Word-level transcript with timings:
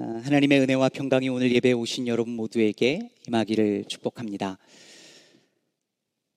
아, 0.00 0.20
하나님의 0.22 0.60
은혜와 0.60 0.90
평강이 0.90 1.28
오늘 1.28 1.52
예배에 1.52 1.72
오신 1.72 2.06
여러분 2.06 2.34
모두에게 2.34 3.10
임하기를 3.26 3.86
축복합니다. 3.88 4.56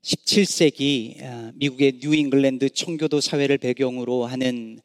17세기 0.02 1.22
아, 1.22 1.52
미국의 1.54 2.00
뉴 2.00 2.16
잉글랜드 2.16 2.72
청교도 2.72 3.22
사회를 3.22 3.60
배경으로 3.60 4.26
하는 4.26 4.80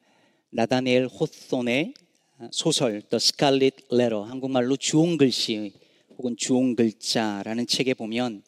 나다니엘 0.51 1.07
호손의 1.07 1.95
아, 2.37 2.49
소설 2.53 3.01
The 3.01 3.17
Scarlet 3.17 3.85
Letter 3.91 4.29
한국말로 4.29 4.77
주홍 4.77 5.17
글씨 5.17 5.73
혹은 6.19 6.37
주홍 6.37 6.77
글자라는 6.77 7.67
책에 7.67 7.95
보면 7.95 8.43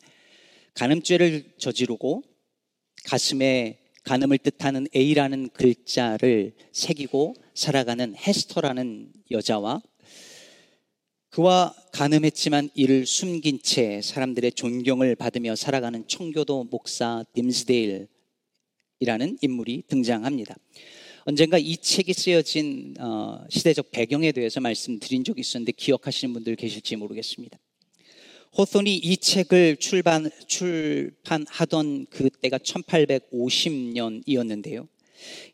간음죄를 0.74 1.54
저지르고 1.56 2.22
가슴에 3.06 3.78
간음을 4.04 4.36
뜻하는 4.36 4.88
A라는 4.94 5.48
글자를 5.54 6.52
새기고 6.72 7.34
살아가는 7.54 8.14
헤스터라는 8.14 9.10
여자와 9.30 9.80
그와 11.30 11.74
가늠했지만 11.92 12.70
이를 12.74 13.06
숨긴 13.06 13.60
채 13.62 14.00
사람들의 14.02 14.52
존경을 14.52 15.14
받으며 15.14 15.56
살아가는 15.56 16.08
청교도 16.08 16.68
목사 16.70 17.22
딤스데일이라는 17.34 18.08
인물이 19.42 19.82
등장합니다. 19.88 20.56
언젠가 21.24 21.58
이 21.58 21.76
책이 21.76 22.14
쓰여진 22.14 22.94
어, 22.98 23.44
시대적 23.50 23.90
배경에 23.90 24.32
대해서 24.32 24.60
말씀드린 24.60 25.22
적이 25.24 25.42
있었는데 25.42 25.72
기억하시는 25.72 26.32
분들 26.32 26.56
계실지 26.56 26.96
모르겠습니다. 26.96 27.58
호손이 28.56 28.96
이 28.96 29.18
책을 29.18 29.76
출판, 29.76 30.30
출판하던 30.46 32.06
그때가 32.06 32.56
1850년이었는데요. 32.56 34.88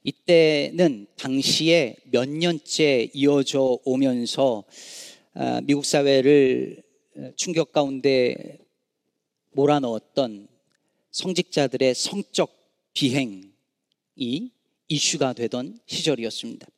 이때는 0.05 1.09
당시에 1.17 1.97
몇 2.13 2.29
년째 2.29 3.11
이어져 3.13 3.81
오면서 3.85 4.63
아, 4.69 5.14
미국 5.65 5.85
사회를 5.85 6.81
어, 7.17 7.31
충격 7.35 7.73
가운데 7.73 8.59
몰아넣었던 9.53 10.47
성직자들의 11.11 11.95
성적 11.95 12.57
비행이 12.93 14.53
이슈가 14.87 15.33
되던 15.33 15.81
시절이었습니다. 15.87 16.69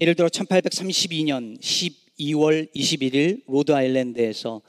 예를 0.00 0.14
들어 0.14 0.28
1832년 0.28 1.58
12월 1.58 2.70
21일 2.74 3.42
로드 3.46 3.72
아일랜드에서 3.72 4.60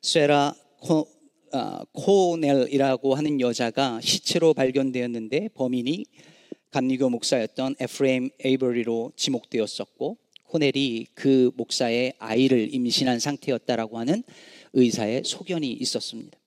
세라 0.00 0.54
코, 0.78 1.08
아, 1.50 1.84
코넬이라고 1.92 3.16
하는 3.16 3.40
여자가 3.40 4.00
시체로 4.00 4.54
발견되었는데 4.54 5.48
범인이 5.54 6.04
감리교 6.70 7.08
목사였던 7.10 7.76
에프레임 7.80 8.30
에이버리로 8.44 9.12
지목되었었고 9.16 10.23
코넬이 10.48 11.06
그 11.14 11.50
목사의 11.56 12.14
아이를 12.18 12.74
임신한 12.74 13.18
상태였다라고 13.18 13.98
하는 13.98 14.22
의사의 14.72 15.22
소견이 15.24 15.72
있었습니다. 15.72 16.38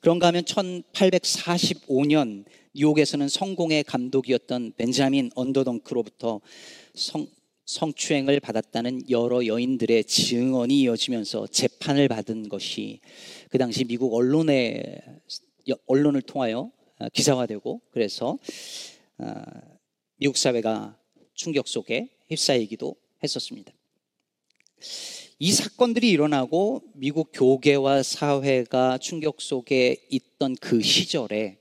그런가 0.00 0.28
하면 0.28 0.44
1845년 0.44 2.44
뉴욕에서는 2.74 3.28
성공의 3.28 3.84
감독이었던 3.84 4.72
벤자민 4.76 5.30
언더덩크로부터 5.34 6.40
성, 6.94 7.26
성추행을 7.66 8.40
받았다는 8.40 9.10
여러 9.10 9.46
여인들의 9.46 10.04
증언이 10.04 10.80
이어지면서 10.80 11.46
재판을 11.46 12.08
받은 12.08 12.48
것이 12.48 13.00
그 13.48 13.58
당시 13.58 13.84
미국 13.84 14.14
언론의 14.14 15.00
언론을 15.86 16.22
통하여 16.22 16.70
기사화되고 17.12 17.80
그래서 17.90 18.38
아, 19.18 19.44
미국 20.16 20.36
사회가 20.36 20.98
충격 21.34 21.68
속에 21.68 22.13
휩싸이기도 22.28 22.96
했었습니다. 23.22 23.72
이 25.38 25.52
사건들이 25.52 26.10
일어나고 26.10 26.82
미국 26.94 27.30
교계와 27.32 28.02
사회가 28.02 28.98
충격 28.98 29.40
속에 29.40 30.06
있던 30.10 30.56
그 30.60 30.80
시절에 30.80 31.58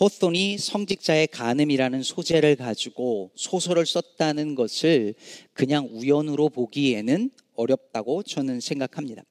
호손이 0.00 0.58
성직자의 0.58 1.28
간음이라는 1.28 2.02
소재를 2.02 2.56
가지고 2.56 3.30
소설을 3.36 3.86
썼다는 3.86 4.54
것을 4.54 5.14
그냥 5.52 5.88
우연으로 5.92 6.48
보기에는 6.48 7.30
어렵다고 7.54 8.22
저는 8.22 8.60
생각합니다. 8.60 9.22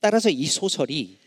따라서 0.00 0.30
이 0.30 0.46
소설이 0.46 1.18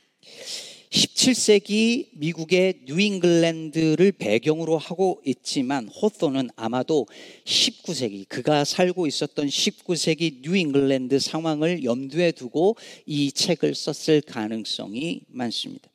17세기 0.92 2.10
미국의 2.14 2.82
뉴잉글랜드를 2.86 4.12
배경으로 4.12 4.78
하고 4.78 5.22
있지만 5.26 5.88
호소는 5.88 6.50
아마도 6.58 7.08
19세기 7.46 8.28
그가 8.28 8.66
살고 8.66 9.08
있었던 9.08 9.48
19세기 9.48 10.42
뉴잉글랜드 10.42 11.20
상황을 11.20 11.86
염두에 11.86 12.34
두고 12.34 12.76
이 13.06 13.32
책을 13.32 13.74
썼을 13.74 14.22
가능성이 14.22 15.22
많습니다. 15.30 15.90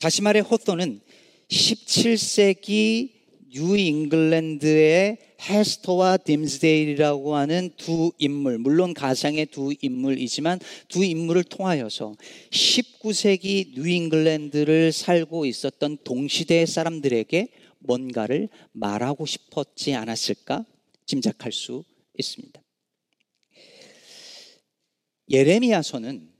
다시 0.00 0.22
말해 0.22 0.40
호손은 0.40 1.00
17세기 1.50 3.17
뉴잉글랜드의 3.50 5.18
헤스터와 5.40 6.18
딤스데일이라고 6.18 7.34
하는 7.36 7.70
두 7.76 8.12
인물, 8.18 8.58
물론 8.58 8.92
가상의 8.94 9.46
두 9.46 9.72
인물이지만 9.80 10.60
두 10.88 11.04
인물을 11.04 11.44
통하여서 11.44 12.14
19세기 12.50 13.74
뉴잉글랜드를 13.74 14.92
살고 14.92 15.46
있었던 15.46 15.98
동시대 16.04 16.66
사람들에게 16.66 17.48
뭔가를 17.80 18.48
말하고 18.72 19.26
싶었지 19.26 19.94
않았을까 19.94 20.64
짐작할 21.06 21.52
수 21.52 21.84
있습니다. 22.18 22.60
예레미야서는 25.30 26.32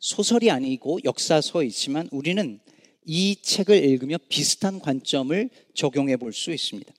소설이 0.00 0.50
아니고 0.50 1.00
역사서이지만 1.04 2.08
우리는 2.12 2.60
이 3.10 3.36
책을 3.40 3.82
읽으며 3.82 4.18
비슷한 4.28 4.78
관점을 4.78 5.48
적용해 5.74 6.18
볼 6.18 6.32
수 6.34 6.52
있습니다. 6.52 6.92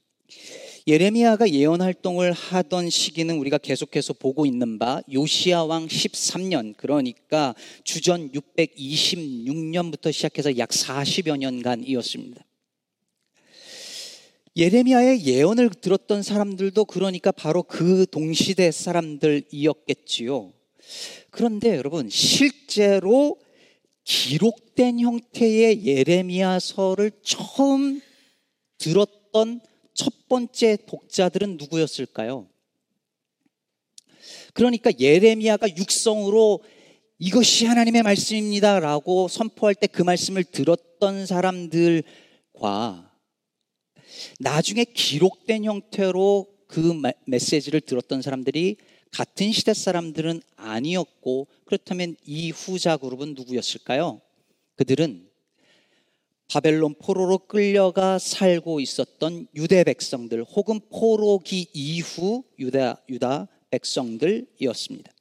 예레미야가 0.87 1.51
예언 1.51 1.81
활동을 1.83 2.31
하던 2.31 2.89
시기는 2.89 3.37
우리가 3.37 3.59
계속해서 3.59 4.13
보고 4.13 4.47
있는 4.47 4.79
바 4.79 5.03
요시야 5.11 5.61
왕 5.61 5.85
13년 5.85 6.73
그러니까 6.77 7.53
주전 7.83 8.31
626년부터 8.31 10.11
시작해서 10.11 10.57
약 10.57 10.69
40여 10.69 11.37
년간이었습니다. 11.37 12.43
예레미야의 14.57 15.27
예언을 15.27 15.69
들었던 15.69 16.23
사람들도 16.23 16.85
그러니까 16.85 17.31
바로 17.31 17.61
그 17.61 18.07
동시대 18.09 18.71
사람들이었겠지요. 18.71 20.51
그런데 21.29 21.75
여러분 21.77 22.09
실제로 22.09 23.37
기록된 24.09 24.99
형태의 25.01 25.85
예레미야서를 25.85 27.11
처음 27.21 28.01
들었던 28.79 29.61
첫 29.93 30.27
번째 30.27 30.77
독자들은 30.87 31.57
누구였을까요? 31.57 32.49
그러니까 34.55 34.91
예레미야가 34.99 35.77
육성으로 35.77 36.63
이것이 37.19 37.67
하나님의 37.67 38.01
말씀입니다라고 38.01 39.27
선포할 39.27 39.75
때 39.75 39.85
그 39.85 40.01
말씀을 40.01 40.43
들었던 40.43 41.27
사람들과 41.27 43.13
나중에 44.39 44.85
기록된 44.85 45.65
형태로 45.65 46.47
그 46.65 46.99
메시지를 47.27 47.81
들었던 47.81 48.23
사람들이 48.23 48.77
같은 49.11 49.51
시대 49.51 49.73
사람들은 49.73 50.41
아니었고 50.55 51.47
그렇다면 51.65 52.15
이 52.25 52.51
후자 52.51 52.97
그룹은 52.97 53.33
누구였을까요? 53.33 54.21
그들은 54.75 55.27
바벨론 56.47 56.95
포로로 56.95 57.39
끌려가 57.39 58.17
살고 58.17 58.79
있었던 58.79 59.47
유대 59.55 59.83
백성들 59.83 60.43
혹은 60.43 60.79
포로기 60.89 61.67
이후 61.73 62.43
유다 62.57 63.03
유다 63.07 63.47
백성들이었습니다. 63.69 65.11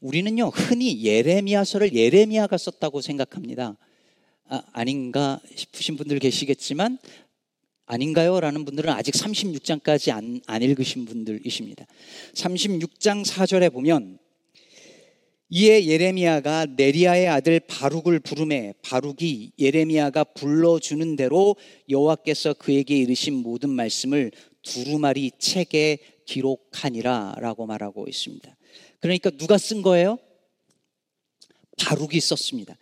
우리는요 0.00 0.48
흔히 0.48 1.04
예레미야서를 1.04 1.94
예레미야가 1.94 2.56
썼다고 2.56 3.02
생각합니다. 3.02 3.76
아, 4.48 4.62
아닌가 4.72 5.40
싶으신 5.54 5.96
분들 5.96 6.20
계시겠지만 6.20 6.98
아닌가요? 7.86 8.40
라는 8.40 8.64
분들은 8.64 8.90
아직 8.90 9.14
36장까지 9.14 10.12
안, 10.12 10.40
안 10.46 10.62
읽으신 10.62 11.04
분들이십니다. 11.04 11.86
36장 12.34 13.24
4절에 13.24 13.72
보면 13.72 14.18
이에 15.48 15.86
예레미야가 15.86 16.66
네리아의 16.76 17.28
아들 17.28 17.60
바룩을 17.60 18.18
부름에 18.18 18.74
바룩이 18.82 19.52
예레미야가 19.56 20.24
불러주는 20.24 21.14
대로 21.14 21.54
여호와께서 21.88 22.54
그에게 22.54 22.96
이르신 22.96 23.34
모든 23.34 23.70
말씀을 23.70 24.32
두루마리 24.62 25.30
책에 25.38 25.98
기록하니라 26.24 27.36
라고 27.38 27.66
말하고 27.66 28.06
있습니다. 28.08 28.56
그러니까 28.98 29.30
누가 29.30 29.56
쓴 29.56 29.82
거예요? 29.82 30.18
바룩이 31.78 32.18
썼습니다. 32.18 32.76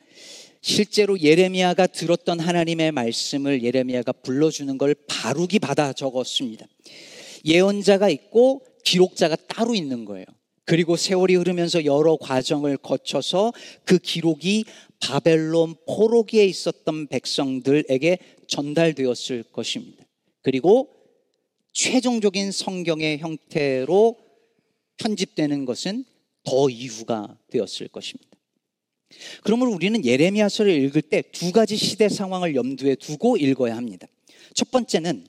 실제로 0.67 1.21
예레미야가 1.21 1.89
들었던 1.89 2.41
하나님의 2.41 2.91
말씀을 2.93 3.63
예레미야가 3.63 4.13
불러주는 4.13 4.79
걸 4.79 4.95
바룩이 5.07 5.59
받아 5.61 5.93
적었습니다. 5.93 6.67
예언자가 7.45 8.09
있고 8.09 8.63
기록자가 8.83 9.37
따로 9.47 9.75
있는 9.75 10.07
거예요. 10.07 10.25
그리고 10.65 10.97
세월이 10.97 11.35
흐르면서 11.35 11.85
여러 11.85 12.17
과정을 12.17 12.79
거쳐서 12.79 13.53
그 13.85 13.99
기록이 13.99 14.65
바벨론 15.01 15.75
포로기에 15.87 16.47
있었던 16.47 17.09
백성들에게 17.09 18.19
전달되었을 18.49 19.43
것입니다. 19.53 20.03
그리고 20.41 20.89
최종적인 21.75 22.53
성경의 22.53 23.19
형태로 23.19 24.17
편집되는 24.97 25.67
것은 25.67 26.07
더 26.43 26.71
이후가 26.71 27.37
되었을 27.51 27.89
것입니다. 27.89 28.34
그러므로 29.43 29.73
우리는 29.73 30.05
예레미야서를 30.05 30.73
읽을 30.85 31.03
때 31.03 31.23
두 31.33 31.53
가지 31.53 31.77
시대 31.77 32.09
상황을 32.09 32.55
염두에 32.55 32.95
두고 32.95 33.37
읽어야 33.37 33.77
합니다. 33.77 34.07
첫 34.55 34.71
번째는 34.71 35.27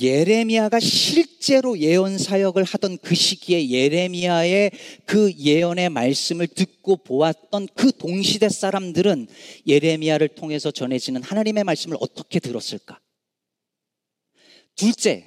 예레미야가 0.00 0.78
실제로 0.78 1.78
예언 1.78 2.18
사역을 2.18 2.62
하던 2.62 2.98
그 2.98 3.14
시기에 3.14 3.68
예레미야의 3.68 4.70
그 5.06 5.32
예언의 5.32 5.90
말씀을 5.90 6.46
듣고 6.46 6.98
보았던 6.98 7.68
그 7.74 7.90
동시대 7.92 8.48
사람들은 8.48 9.26
예레미야를 9.66 10.28
통해서 10.28 10.70
전해지는 10.70 11.22
하나님의 11.22 11.64
말씀을 11.64 11.96
어떻게 12.00 12.38
들었을까? 12.38 13.00
둘째, 14.76 15.24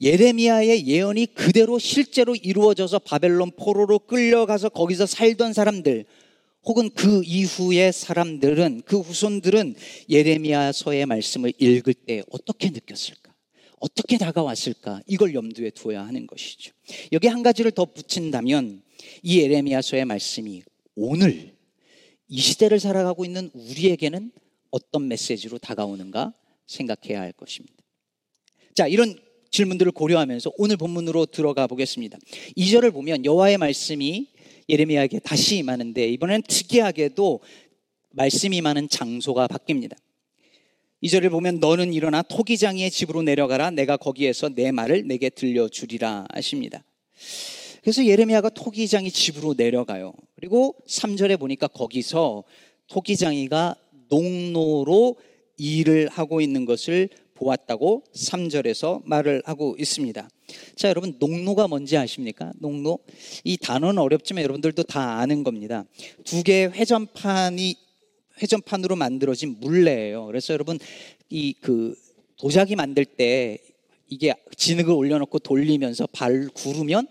예레미야의 0.00 0.86
예언이 0.88 1.26
그대로 1.34 1.78
실제로 1.78 2.34
이루어져서 2.34 2.98
바벨론 3.00 3.52
포로로 3.52 4.00
끌려가서 4.00 4.70
거기서 4.70 5.06
살던 5.06 5.52
사람들 5.52 6.06
혹은 6.64 6.90
그 6.90 7.22
이후의 7.24 7.92
사람들은 7.92 8.82
그 8.84 9.00
후손들은 9.00 9.74
예레미야서의 10.08 11.06
말씀을 11.06 11.52
읽을 11.58 11.94
때 11.94 12.22
어떻게 12.30 12.70
느꼈을까? 12.70 13.34
어떻게 13.78 14.18
다가왔을까? 14.18 15.00
이걸 15.06 15.34
염두에 15.34 15.70
두어야 15.70 16.06
하는 16.06 16.26
것이죠. 16.26 16.72
여기 17.12 17.28
한 17.28 17.42
가지를 17.42 17.70
더 17.70 17.86
붙인다면 17.86 18.82
이 19.22 19.40
예레미야서의 19.40 20.04
말씀이 20.04 20.62
오늘 20.96 21.54
이 22.28 22.38
시대를 22.38 22.78
살아가고 22.78 23.24
있는 23.24 23.50
우리에게는 23.54 24.30
어떤 24.70 25.08
메시지로 25.08 25.58
다가오는가 25.58 26.34
생각해야 26.66 27.20
할 27.20 27.32
것입니다. 27.32 27.74
자, 28.74 28.86
이런 28.86 29.18
질문들을 29.50 29.92
고려하면서 29.92 30.52
오늘 30.58 30.76
본문으로 30.76 31.26
들어가 31.26 31.66
보겠습니다. 31.66 32.18
2절을 32.56 32.92
보면 32.92 33.24
여호와의 33.24 33.58
말씀이 33.58 34.28
예레미야에게 34.70 35.18
다시 35.20 35.56
임하는데 35.58 36.08
이번엔 36.08 36.42
특이하게도 36.42 37.40
말씀이 38.10 38.56
임하는 38.56 38.88
장소가 38.88 39.48
바뀝니다. 39.48 39.96
이 41.00 41.08
절을 41.08 41.30
보면 41.30 41.60
너는 41.60 41.92
일어나 41.92 42.22
토기장이의 42.22 42.90
집으로 42.90 43.22
내려가라 43.22 43.70
내가 43.70 43.96
거기에서 43.96 44.50
내 44.50 44.70
말을 44.70 45.06
내게 45.06 45.30
들려주리라 45.30 46.26
하십니다. 46.32 46.84
그래서 47.82 48.04
예레미야가 48.04 48.50
토기장이 48.50 49.10
집으로 49.10 49.54
내려가요. 49.56 50.12
그리고 50.36 50.76
3절에 50.86 51.38
보니까 51.38 51.66
거기서 51.68 52.44
토기장이가 52.88 53.76
농로로 54.08 55.16
일을 55.56 56.08
하고 56.08 56.40
있는 56.40 56.64
것을 56.64 57.08
보았다고 57.40 58.04
3절에서 58.14 59.02
말을 59.04 59.42
하고 59.46 59.74
있습니다. 59.78 60.28
자, 60.76 60.88
여러분, 60.88 61.16
농로가 61.18 61.66
뭔지 61.66 61.96
아십니까? 61.96 62.52
농로. 62.58 62.98
이 63.44 63.56
단어는 63.56 63.98
어렵지만 63.98 64.44
여러분들도 64.44 64.82
다 64.84 65.18
아는 65.18 65.42
겁니다. 65.42 65.84
두 66.24 66.42
개의 66.42 66.70
회전판이, 66.72 67.74
회전판으로 68.42 68.96
만들어진 68.96 69.58
물레예요. 69.58 70.26
그래서 70.26 70.52
여러분, 70.52 70.78
이 71.30 71.54
그 71.60 71.96
도자기 72.40 72.74
만들 72.74 73.04
때 73.04 73.58
이게 74.08 74.32
진흙을 74.56 74.94
올려놓고 74.94 75.40
돌리면서 75.40 76.06
발 76.10 76.48
구르면 76.48 77.06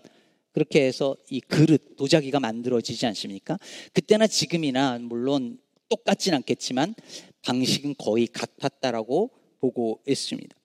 그렇게 0.52 0.84
해서 0.84 1.16
이 1.30 1.40
그릇, 1.40 1.96
도자기가 1.96 2.40
만들어지지 2.40 3.06
않습니까? 3.06 3.56
그때나 3.92 4.26
지금이나 4.26 4.98
물론 4.98 5.58
똑같진 5.88 6.34
않겠지만 6.34 6.96
방식은 7.42 7.94
거의 7.96 8.26
같았다라고 8.26 9.30
보고 9.60 10.00
있습니다. 10.06 10.56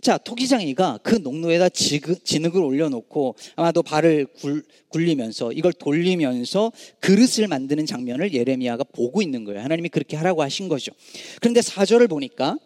자, 0.00 0.16
토기장이가 0.18 1.00
그 1.02 1.16
농로에다 1.16 1.68
진흙을 1.68 2.62
올려놓고 2.62 3.34
아마도 3.56 3.82
발을 3.82 4.26
굴, 4.26 4.64
굴리면서 4.88 5.52
이걸 5.52 5.72
돌리면서 5.72 6.72
그릇을 7.00 7.48
만드는 7.48 7.84
장면을 7.84 8.32
예레미야가 8.32 8.84
보고 8.84 9.22
있는 9.22 9.44
거예요. 9.44 9.60
하나님이 9.60 9.88
그렇게 9.88 10.16
하라고 10.16 10.42
하신 10.42 10.68
거죠. 10.68 10.92
그런데 11.40 11.62
사절을 11.62 12.08
보니까 12.08 12.58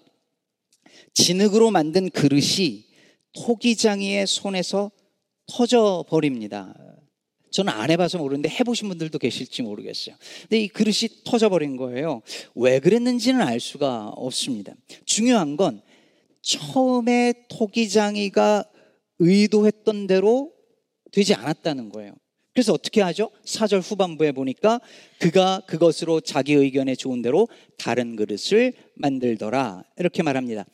진흙으로 1.15 1.71
만든 1.71 2.11
그릇이 2.11 2.85
토기장이의 3.33 4.27
손에서 4.27 4.91
터져 5.47 6.05
버립니다. 6.09 6.75
저는 7.51 7.73
안 7.73 7.91
해봐서 7.91 8.19
모르는데 8.19 8.49
해보신 8.49 8.89
분들도 8.89 9.19
계실지 9.19 9.63
모르겠어요. 9.63 10.17
근데 10.43 10.61
이 10.61 10.69
그릇이 10.69 11.23
터져버린 11.25 11.77
거예요. 11.77 12.23
왜 12.55 12.79
그랬는지는 12.81 13.41
알 13.43 13.61
수가 13.61 14.09
없습니다. 14.09 14.75
중요한 15.05 15.57
건 15.57 15.83
처음에 16.43 17.35
토기장이가 17.49 18.65
의도했던 19.19 20.07
대로 20.07 20.53
되지 21.13 21.35
않았다는 21.35 21.91
거예요. 21.91 22.15
그래서 22.53 22.73
어떻게 22.73 23.01
하죠? 23.01 23.31
사절 23.45 23.81
후반부에 23.81 24.33
보니까 24.33 24.81
그가 25.19 25.61
그것으로 25.67 26.21
자기 26.21 26.55
의견에 26.55 26.95
좋은 26.95 27.23
대로 27.23 27.49
다른 27.79 28.17
그릇을 28.17 28.73
만들더라. 28.95 29.85
이렇게 29.99 30.23
말합니다. 30.23 30.65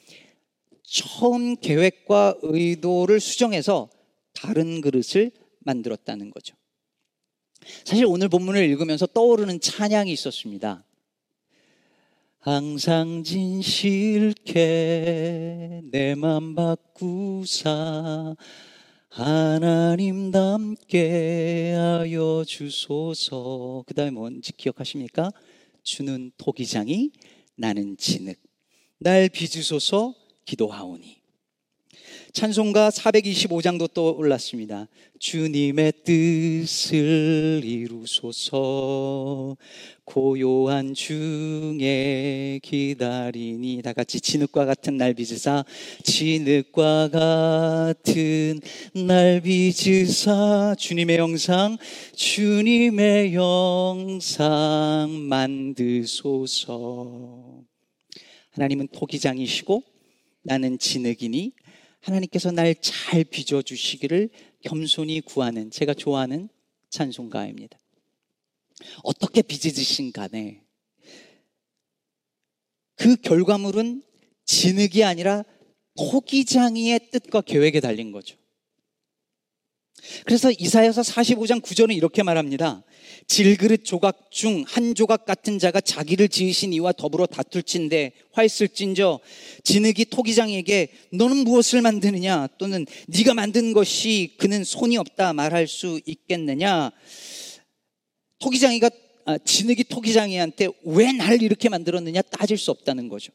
처음 0.82 1.56
계획과 1.56 2.36
의도를 2.42 3.20
수정해서 3.20 3.90
다른 4.32 4.80
그릇을 4.80 5.32
만들었다는 5.60 6.30
거죠. 6.30 6.56
사실 7.84 8.04
오늘 8.06 8.28
본문을 8.28 8.64
읽으면서 8.64 9.06
떠오르는 9.06 9.60
찬양이 9.60 10.12
있었습니다. 10.12 10.84
항상 12.38 13.24
진실케 13.24 14.52
내맘 15.90 16.54
바꾸사 16.54 18.36
하나님답게 19.08 20.92
하여 21.72 22.44
주소서 22.46 23.82
그 23.86 23.94
다음에 23.94 24.10
뭔지 24.10 24.52
기억하십니까? 24.52 25.32
주는 25.82 26.30
토기장이 26.36 27.10
나는 27.56 27.96
진흙 27.96 28.36
날 28.98 29.28
빚으소서 29.28 30.14
기도하오니 30.44 31.15
찬송가 32.36 32.90
425장도 32.90 33.94
또 33.94 34.14
올랐습니다. 34.14 34.88
주님의 35.18 35.94
뜻을 36.04 37.62
이루소서. 37.64 39.56
고요한 40.04 40.92
중에 40.92 42.60
기다리니. 42.62 43.80
다 43.80 43.94
같이 43.94 44.20
진흙과 44.20 44.66
같은 44.66 44.98
날 44.98 45.14
빚으사 45.14 45.64
진흙과 46.04 47.08
같은 47.08 48.60
날 48.92 49.40
빚으사 49.40 50.74
주님의 50.78 51.16
영상 51.16 51.78
주님의 52.14 53.32
영상 53.32 55.08
만드소서. 55.26 56.74
하나님은 58.50 58.88
토기장이시고 58.88 59.82
나는 60.42 60.78
진흙이니 60.78 61.52
하나님께서 62.06 62.52
날 62.52 62.74
잘 62.80 63.24
빚어 63.24 63.62
주시기를 63.62 64.30
겸손히 64.60 65.20
구하는 65.20 65.70
제가 65.70 65.94
좋아하는 65.94 66.48
찬송가입니다. 66.90 67.78
어떻게 69.02 69.42
빚으신 69.42 70.12
간에 70.12 70.62
그 72.94 73.16
결과물은 73.16 74.02
진흙이 74.44 75.02
아니라 75.04 75.44
토기장이의 75.96 77.10
뜻과 77.10 77.40
계획에 77.40 77.80
달린 77.80 78.12
거죠. 78.12 78.36
그래서 80.24 80.50
이사야서 80.50 81.02
45장 81.02 81.60
9절은 81.62 81.96
이렇게 81.96 82.22
말합니다. 82.22 82.82
질그릇 83.26 83.84
조각 83.84 84.30
중 84.30 84.64
한 84.68 84.94
조각 84.94 85.24
같은 85.24 85.58
자가 85.58 85.80
자기를 85.80 86.28
지으신 86.28 86.72
이와 86.74 86.92
더불어 86.92 87.26
다툴진데 87.26 88.12
화했을진저 88.32 89.20
진흙이 89.64 90.06
토기장에게 90.10 90.88
너는 91.12 91.38
무엇을 91.38 91.80
만드느냐 91.80 92.48
또는 92.58 92.84
네가 93.08 93.34
만든 93.34 93.72
것이 93.72 94.34
그는 94.38 94.64
손이 94.64 94.96
없다 94.98 95.32
말할 95.32 95.66
수 95.66 96.00
있겠느냐 96.04 96.90
토기장이가 98.38 98.90
아, 99.24 99.38
진흙이 99.38 99.84
토기장이한테 99.84 100.68
왜 100.84 101.12
나를 101.12 101.42
이렇게 101.42 101.68
만들었느냐 101.68 102.22
따질 102.22 102.58
수 102.58 102.70
없다는 102.70 103.08
거죠. 103.08 103.32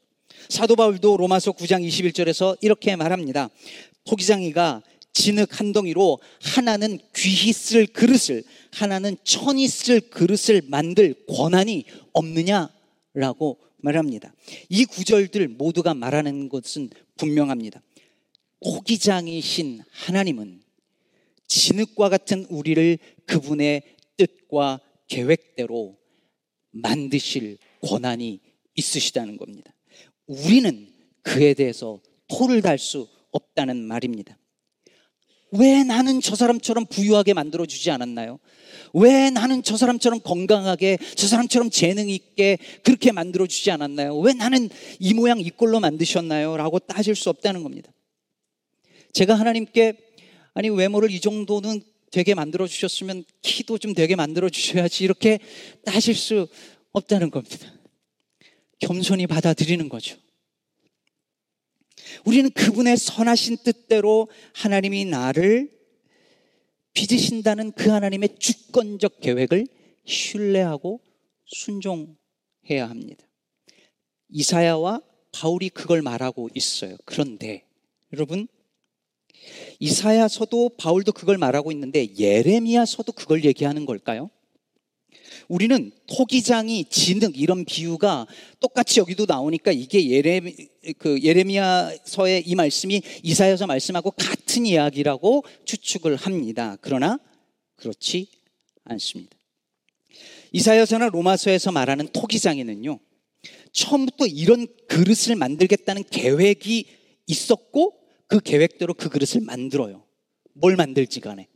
사도 0.47 0.75
바울도 0.75 1.17
로마서 1.17 1.51
9장 1.51 1.85
21절에서 1.85 2.57
이렇게 2.61 2.95
말합니다. 2.95 3.49
토기장이가 4.05 4.83
진흙 5.13 5.59
한 5.59 5.73
덩이로 5.73 6.19
하나는 6.41 6.99
귀히 7.15 7.51
쓸 7.53 7.85
그릇을 7.85 8.43
하나는 8.71 9.17
천이 9.23 9.67
쓸 9.67 9.99
그릇을 9.99 10.61
만들 10.67 11.15
권한이 11.27 11.85
없느냐라고 12.13 13.59
말합니다. 13.77 14.33
이 14.69 14.85
구절들 14.85 15.47
모두가 15.49 15.93
말하는 15.93 16.49
것은 16.49 16.89
분명합니다. 17.17 17.81
토기장이신 18.63 19.81
하나님은 19.91 20.61
진흙과 21.47 22.09
같은 22.09 22.45
우리를 22.49 22.97
그분의 23.25 23.81
뜻과 24.17 24.79
계획대로 25.07 25.97
만드실 26.71 27.57
권한이 27.81 28.39
있으시다는 28.75 29.37
겁니다. 29.37 29.73
우리는 30.27 30.87
그에 31.23 31.53
대해서 31.53 31.99
토를 32.27 32.61
달 32.61 32.77
수 32.77 33.07
없다는 33.31 33.77
말입니다. 33.77 34.37
왜 35.51 35.83
나는 35.83 36.21
저 36.21 36.35
사람처럼 36.35 36.85
부유하게 36.85 37.33
만들어주지 37.33 37.91
않았나요? 37.91 38.39
왜 38.93 39.29
나는 39.29 39.63
저 39.63 39.77
사람처럼 39.77 40.21
건강하게, 40.21 40.97
저 41.15 41.27
사람처럼 41.27 41.69
재능 41.69 42.09
있게 42.09 42.57
그렇게 42.83 43.11
만들어주지 43.11 43.71
않았나요? 43.71 44.17
왜 44.19 44.33
나는 44.33 44.69
이 44.99 45.13
모양 45.13 45.39
이 45.39 45.49
꼴로 45.49 45.79
만드셨나요? 45.79 46.57
라고 46.57 46.79
따질 46.79 47.15
수 47.15 47.29
없다는 47.29 47.63
겁니다. 47.63 47.91
제가 49.13 49.35
하나님께 49.35 49.93
아니 50.53 50.69
외모를 50.69 51.11
이 51.11 51.19
정도는 51.19 51.81
되게 52.11 52.33
만들어 52.33 52.67
주셨으면 52.67 53.23
키도 53.41 53.77
좀 53.77 53.93
되게 53.93 54.15
만들어 54.15 54.49
주셔야지 54.49 55.03
이렇게 55.03 55.39
따질 55.85 56.15
수 56.15 56.47
없다는 56.91 57.31
겁니다. 57.31 57.73
겸손히 58.79 59.27
받아들이는 59.27 59.87
거죠. 59.87 60.17
우리는 62.25 62.49
그분의 62.51 62.97
선하신 62.97 63.57
뜻대로 63.63 64.27
하나님이 64.53 65.05
나를 65.05 65.69
빚으신다는 66.93 67.71
그 67.71 67.89
하나님의 67.89 68.37
주권적 68.39 69.21
계획을 69.21 69.67
신뢰하고 70.05 70.99
순종해야 71.45 72.89
합니다. 72.89 73.25
이사야와 74.29 75.01
바울이 75.31 75.69
그걸 75.69 76.01
말하고 76.01 76.49
있어요. 76.53 76.97
그런데 77.05 77.65
여러분 78.13 78.47
이사야서도 79.79 80.71
바울도 80.77 81.13
그걸 81.13 81.37
말하고 81.37 81.71
있는데 81.71 82.07
예레미야서도 82.17 83.13
그걸 83.13 83.43
얘기하는 83.45 83.85
걸까요? 83.85 84.29
우리는 85.51 85.91
토기장이 86.07 86.85
진흙 86.85 87.37
이런 87.37 87.65
비유가 87.65 88.25
똑같이 88.61 89.01
여기도 89.01 89.25
나오니까 89.27 89.73
이게 89.73 90.09
예레미 90.09 90.55
그 90.97 91.21
예레미야서의 91.21 92.43
이 92.47 92.55
말씀이 92.55 93.01
이사야서 93.21 93.67
말씀하고 93.67 94.11
같은 94.11 94.65
이야기라고 94.65 95.43
추측을 95.65 96.15
합니다. 96.15 96.77
그러나 96.79 97.19
그렇지 97.75 98.29
않습니다. 98.85 99.35
이사야서나 100.53 101.09
로마서에서 101.09 101.73
말하는 101.73 102.07
토기장에는요. 102.13 102.99
처음부터 103.73 104.27
이런 104.27 104.67
그릇을 104.87 105.35
만들겠다는 105.35 106.05
계획이 106.09 106.85
있었고 107.27 107.99
그 108.27 108.39
계획대로 108.39 108.93
그 108.93 109.09
그릇을 109.09 109.41
만들어요. 109.41 110.05
뭘 110.53 110.77
만들지 110.77 111.19
간에. 111.19 111.49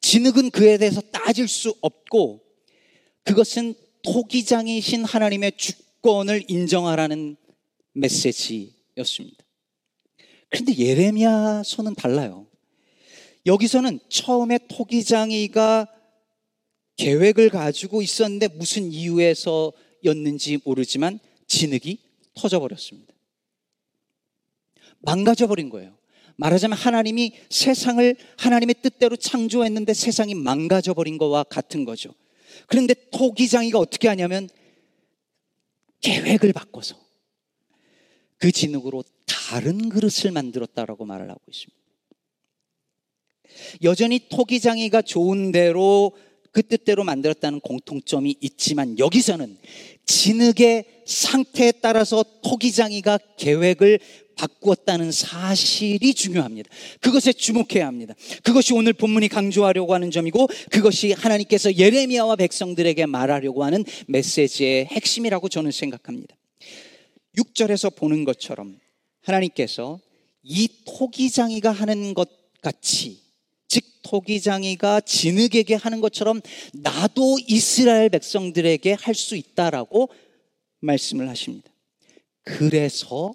진흙은 0.00 0.50
그에 0.50 0.76
대해서 0.76 1.00
따질 1.00 1.46
수 1.46 1.72
없고 1.82 2.49
그것은 3.30 3.74
토기장이신 4.02 5.04
하나님의 5.04 5.52
주권을 5.56 6.46
인정하라는 6.48 7.36
메시지였습니다. 7.92 9.44
그런데 10.48 10.76
예레미야서는 10.76 11.94
달라요. 11.94 12.48
여기서는 13.46 14.00
처음에 14.08 14.58
토기장이가 14.68 15.86
계획을 16.96 17.50
가지고 17.50 18.02
있었는데 18.02 18.48
무슨 18.48 18.90
이유에서였는지 18.90 20.58
모르지만 20.64 21.20
진흙이 21.46 21.98
터져버렸습니다. 22.34 23.14
망가져버린 24.98 25.70
거예요. 25.70 25.96
말하자면 26.34 26.76
하나님이 26.76 27.34
세상을 27.48 28.16
하나님의 28.38 28.74
뜻대로 28.82 29.14
창조했는데 29.14 29.94
세상이 29.94 30.34
망가져버린 30.34 31.16
것과 31.16 31.44
같은 31.44 31.84
거죠. 31.84 32.12
그런데 32.70 32.94
토기장이가 33.10 33.80
어떻게 33.80 34.06
하냐면 34.06 34.48
계획을 36.02 36.52
바꿔서 36.52 36.96
그 38.38 38.52
진흙으로 38.52 39.02
다른 39.26 39.88
그릇을 39.88 40.30
만들었다라고 40.30 41.04
말을 41.04 41.28
하고 41.28 41.40
있습니다. 41.48 41.76
여전히 43.82 44.28
토기장이가 44.28 45.02
좋은 45.02 45.50
대로 45.50 46.12
그 46.52 46.62
뜻대로 46.62 47.02
만들었다는 47.02 47.58
공통점이 47.58 48.36
있지만 48.40 48.96
여기서는 49.00 49.58
진흙의 50.06 51.02
상태에 51.06 51.72
따라서 51.72 52.24
토기장이가 52.44 53.18
계획을 53.36 53.98
바꾸었다는 54.40 55.12
사실이 55.12 56.14
중요합니다. 56.14 56.70
그것에 57.00 57.32
주목해야 57.32 57.86
합니다. 57.86 58.14
그것이 58.42 58.72
오늘 58.72 58.94
본문이 58.94 59.28
강조하려고 59.28 59.92
하는 59.92 60.10
점이고 60.10 60.48
그것이 60.70 61.12
하나님께서 61.12 61.76
예레미야와 61.76 62.36
백성들에게 62.36 63.04
말하려고 63.06 63.64
하는 63.64 63.84
메시지의 64.08 64.86
핵심이라고 64.86 65.50
저는 65.50 65.70
생각합니다. 65.70 66.34
6절에서 67.36 67.94
보는 67.94 68.24
것처럼 68.24 68.78
하나님께서 69.22 70.00
이 70.42 70.68
토기장이가 70.86 71.70
하는 71.70 72.14
것 72.14 72.30
같이 72.62 73.20
즉 73.68 73.84
토기장이가 74.02 75.02
진흙에게 75.02 75.74
하는 75.74 76.00
것처럼 76.00 76.40
나도 76.72 77.38
이스라엘 77.46 78.08
백성들에게 78.08 78.94
할 78.94 79.14
수 79.14 79.36
있다라고 79.36 80.08
말씀을 80.80 81.28
하십니다. 81.28 81.70
그래서 82.42 83.34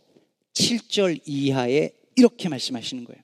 7절 0.56 1.22
이하에 1.26 1.92
이렇게 2.16 2.50
말씀하시는 2.50 3.04
거예요. 3.04 3.22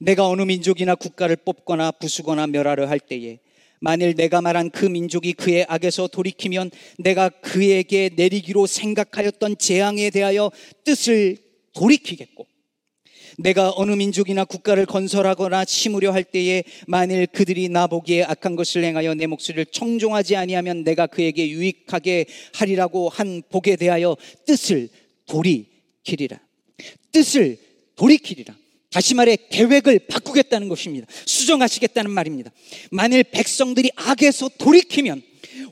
내가 0.00 0.28
어느 0.28 0.42
민족이나 0.42 0.94
국가를 0.94 1.36
뽑거나 1.36 1.90
부수거나 1.92 2.46
멸하려 2.46 2.86
할 2.86 3.00
때에 3.00 3.40
만일 3.80 4.14
내가 4.14 4.40
말한 4.40 4.70
그 4.70 4.86
민족이 4.86 5.34
그의 5.34 5.66
악에서 5.68 6.06
돌이키면 6.06 6.70
내가 6.98 7.28
그에게 7.28 8.10
내리기로 8.14 8.66
생각하였던 8.66 9.58
재앙에 9.58 10.10
대하여 10.10 10.50
뜻을 10.84 11.36
돌이키겠고 11.74 12.46
내가 13.36 13.72
어느 13.74 13.92
민족이나 13.92 14.44
국가를 14.44 14.86
건설하거나 14.86 15.64
심으려 15.64 16.12
할 16.12 16.22
때에 16.22 16.62
만일 16.86 17.26
그들이 17.26 17.68
나보기에 17.68 18.22
악한 18.24 18.54
것을 18.54 18.84
행하여 18.84 19.14
내 19.14 19.26
목소리를 19.26 19.66
청종하지 19.66 20.36
아니하면 20.36 20.84
내가 20.84 21.06
그에게 21.06 21.48
유익하게 21.50 22.26
하리라고 22.54 23.08
한 23.08 23.42
복에 23.50 23.76
대하여 23.76 24.16
뜻을 24.46 24.88
돌이 25.26 25.73
키리라. 26.04 26.38
뜻을 27.12 27.58
돌이키리라. 27.96 28.54
다시 28.90 29.14
말해 29.14 29.36
계획을 29.50 30.00
바꾸겠다는 30.08 30.68
것입니다. 30.68 31.06
수정하시겠다는 31.26 32.12
말입니다. 32.12 32.52
만일 32.92 33.24
백성들이 33.24 33.90
악에서 33.96 34.50
돌이키면 34.56 35.20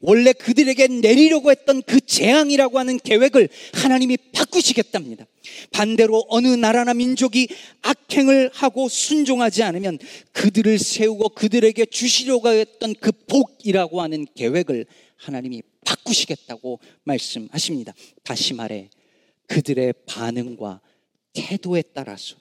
원래 0.00 0.32
그들에게 0.32 0.88
내리려고 0.88 1.50
했던 1.50 1.82
그 1.82 2.00
재앙이라고 2.00 2.78
하는 2.78 2.98
계획을 2.98 3.48
하나님이 3.74 4.16
바꾸시겠답니다. 4.32 5.26
반대로 5.70 6.24
어느 6.28 6.48
나라나 6.48 6.94
민족이 6.94 7.48
악행을 7.82 8.50
하고 8.52 8.88
순종하지 8.88 9.62
않으면 9.62 9.98
그들을 10.32 10.78
세우고 10.78 11.30
그들에게 11.30 11.86
주시려고 11.86 12.48
했던 12.48 12.94
그 12.98 13.12
복이라고 13.12 14.02
하는 14.02 14.26
계획을 14.34 14.86
하나님이 15.16 15.62
바꾸시겠다고 15.84 16.80
말씀하십니다. 17.04 17.94
다시 18.24 18.54
말해 18.54 18.88
그들의 19.48 19.94
반응과 20.06 20.80
태도에 21.32 21.82
따라서 21.94 22.36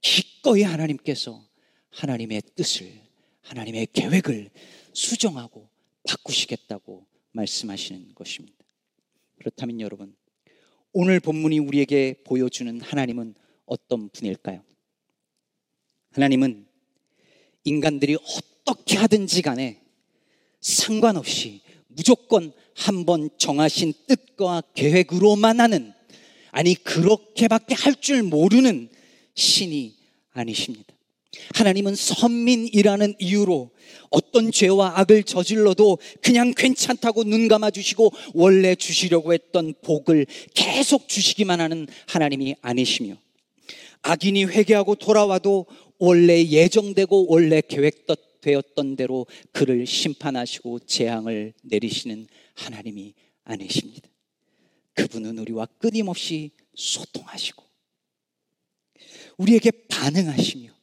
기꺼이 0.00 0.62
하나님께서 0.62 1.44
하나님의 1.90 2.42
뜻을, 2.54 2.92
하나님의 3.42 3.88
계획을 3.92 4.50
수정하고 4.92 5.68
바꾸시겠다고 6.08 7.06
말씀하시는 7.32 8.14
것입니다. 8.14 8.56
그렇다면 9.38 9.80
여러분, 9.80 10.14
오늘 10.92 11.20
본문이 11.20 11.58
우리에게 11.58 12.22
보여주는 12.24 12.80
하나님은 12.80 13.34
어떤 13.66 14.08
분일까요? 14.08 14.62
하나님은 16.12 16.66
인간들이 17.64 18.16
어떻게 18.16 18.96
하든지 18.96 19.42
간에 19.42 19.82
상관없이 20.60 21.60
무조건 21.88 22.52
한번 22.74 23.28
정하신 23.38 23.92
뜻과 24.06 24.62
계획으로만 24.74 25.60
하는 25.60 25.92
아니 26.50 26.74
그렇게밖에 26.74 27.74
할 27.74 27.94
줄 28.00 28.22
모르는 28.22 28.88
신이 29.34 29.94
아니십니다. 30.32 30.94
하나님은 31.54 31.94
선민이라는 31.94 33.14
이유로 33.18 33.70
어떤 34.10 34.52
죄와 34.52 34.98
악을 35.00 35.24
저질러도 35.24 35.98
그냥 36.22 36.52
괜찮다고 36.56 37.24
눈 37.24 37.48
감아 37.48 37.70
주시고 37.70 38.12
원래 38.34 38.74
주시려고 38.74 39.32
했던 39.34 39.74
복을 39.82 40.26
계속 40.54 41.08
주시기만 41.08 41.60
하는 41.60 41.86
하나님이 42.06 42.56
아니시며 42.62 43.16
악인이 44.02 44.44
회개하고 44.44 44.94
돌아와도 44.94 45.66
원래 45.98 46.42
예정되고 46.44 47.26
원래 47.28 47.60
계획되었던 47.60 48.96
대로 48.96 49.26
그를 49.52 49.86
심판하시고 49.86 50.80
재앙을 50.80 51.52
내리시는 51.62 52.26
하나님이 52.54 53.14
아니십니다. 53.44 54.08
그분은 54.96 55.38
우리와 55.38 55.66
끊임없이 55.78 56.50
소통하시고 56.74 57.64
우리에게 59.38 59.70
반응하시며 59.88 60.74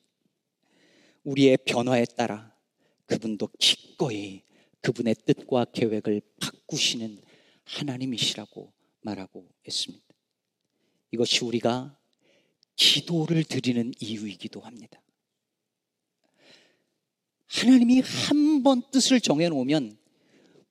우리의 1.23 1.57
변화에 1.65 2.05
따라 2.05 2.55
그분도 3.05 3.49
기꺼이 3.59 4.43
그분의 4.81 5.15
뜻과 5.25 5.65
계획을 5.73 6.21
바꾸시는 6.39 7.21
하나님이시라고 7.65 8.71
말하고 9.01 9.49
있습니다. 9.67 10.05
이것이 11.11 11.43
우리가 11.43 11.97
기도를 12.75 13.43
드리는 13.43 13.91
이유이기도 13.99 14.61
합니다. 14.61 15.01
하나님이 17.47 18.01
한 18.01 18.63
번 18.63 18.81
뜻을 18.91 19.19
정해놓으면 19.19 19.97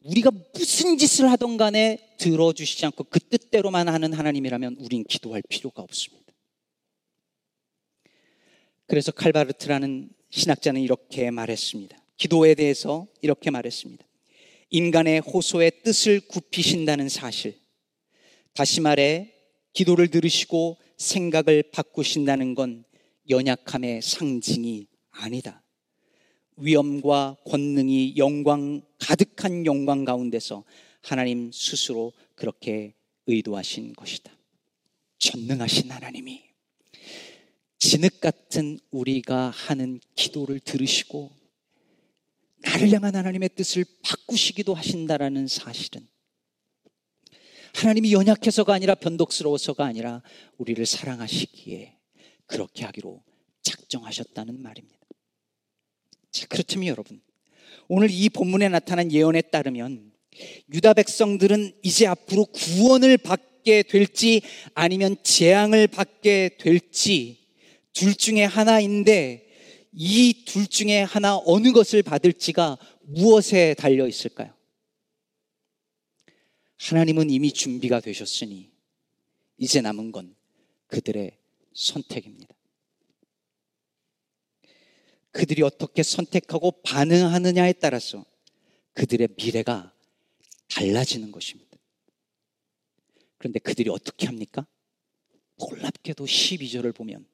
우리가 0.05 0.31
무슨 0.55 0.99
짓을 0.99 1.31
하던 1.33 1.57
간에 1.57 2.15
들어주시지 2.19 2.87
않고 2.87 3.05
그 3.05 3.21
뜻대로만 3.21 3.89
하는 3.89 4.13
하나님이라면 4.13 4.77
우린 4.81 5.05
기도할 5.05 5.43
필요가 5.49 5.83
없습니다. 5.83 6.33
그래서 8.87 9.13
칼바르트라는 9.13 10.11
신학자는 10.31 10.81
이렇게 10.81 11.31
말했습니다. 11.31 11.97
기도에 12.17 12.55
대해서 12.55 13.07
이렇게 13.21 13.51
말했습니다. 13.51 14.05
인간의 14.71 15.21
호소의 15.21 15.83
뜻을 15.83 16.21
굽히신다는 16.29 17.09
사실. 17.09 17.59
다시 18.55 18.81
말해, 18.81 19.33
기도를 19.73 20.09
들으시고 20.09 20.79
생각을 20.97 21.65
바꾸신다는 21.73 22.55
건 22.55 22.85
연약함의 23.29 24.03
상징이 24.03 24.87
아니다. 25.11 25.63
위엄과 26.57 27.37
권능이 27.45 28.17
영광, 28.17 28.83
가득한 28.99 29.67
영광 29.67 30.05
가운데서 30.05 30.65
하나님 31.01 31.51
스스로 31.53 32.13
그렇게 32.35 32.95
의도하신 33.27 33.95
것이다. 33.95 34.33
전능하신 35.19 35.91
하나님이 35.91 36.43
진흙 37.79 38.21
같은 38.21 38.79
우리가 38.91 39.51
하는 39.51 40.01
기도를 40.15 40.61
들으시고 40.61 41.31
나를 42.59 42.93
향한 42.93 43.17
하나님의 43.17 43.51
뜻을 43.57 43.85
바꾸시기도 44.03 44.75
하신다라는 44.75 45.49
사실은 45.49 46.07
하나님이 47.75 48.13
연약해서가 48.13 48.75
아니라 48.75 48.95
변덕스러워서가 48.95 49.85
아니라 49.85 50.23
우리를 50.59 50.85
사랑하시기에 50.85 51.97
그렇게 52.47 52.85
하기로 52.85 53.23
작정하셨다는 53.63 54.63
말입니다. 54.63 55.02
자, 56.33 56.47
그렇다면 56.49 56.89
여러분, 56.89 57.21
오늘 57.89 58.11
이 58.11 58.29
본문에 58.29 58.69
나타난 58.69 59.13
예언에 59.13 59.43
따르면 59.43 60.13
유다 60.73 60.95
백성들은 60.95 61.75
이제 61.83 62.07
앞으로 62.07 62.47
구원을 62.47 63.19
받게 63.19 63.83
될지 63.85 64.41
아니면 64.75 65.17
재앙을 65.23 65.87
받게 65.87 66.57
될지 66.59 67.39
둘 67.93 68.15
중에 68.15 68.45
하나인데 68.45 69.47
이 69.93 70.45
둘 70.47 70.67
중에 70.67 71.03
하나 71.03 71.39
어느 71.45 71.73
것을 71.73 72.03
받을지가 72.03 72.79
무엇에 73.03 73.75
달려 73.75 74.09
있을까요? 74.09 74.55
하나님은 76.79 77.31
이미 77.31 77.53
준비가 77.53 78.01
되셨으니 78.01 78.71
이제 79.59 79.81
남은 79.81 80.13
건 80.13 80.35
그들의 80.89 81.37
선택입니다. 81.75 82.55
그들이 85.33 85.63
어떻게 85.63 86.03
선택하고 86.03 86.83
반응하느냐에 86.83 87.75
따라서 87.75 88.25
그들의 88.95 89.29
미래가 89.37 89.93
달라지는 90.69 91.33
것입니다. 91.33 91.77
그런데 93.39 93.59
그들이 93.59 93.91
어떻게 93.91 94.27
합니까? 94.27 94.67
놀랍게도 95.59 96.25
12절을 96.25 96.95
보면 96.95 97.27